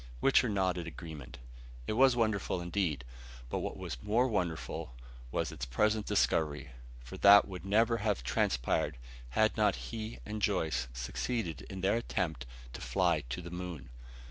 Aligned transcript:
Wichter 0.19 0.49
nodded 0.49 0.87
agreement. 0.87 1.37
It 1.85 1.93
was 1.93 2.15
indeed 2.15 3.03
wonderful. 3.03 3.13
But 3.51 3.59
what 3.59 3.77
was 3.77 4.01
more 4.01 4.27
wonderful 4.27 4.95
was 5.31 5.51
its 5.51 5.63
present 5.65 6.07
discovery: 6.07 6.71
for 7.03 7.17
that 7.17 7.47
would 7.47 7.63
never 7.63 7.97
have 7.97 8.23
transpired 8.23 8.97
had 9.37 9.55
not 9.55 9.75
he 9.75 10.17
and 10.25 10.41
Joyce 10.41 10.87
succeeded 10.91 11.67
in 11.69 11.81
their 11.81 11.97
attempt 11.97 12.47
to 12.73 12.81
fly 12.81 13.21
to 13.29 13.43
the 13.43 13.51
moon. 13.51 13.89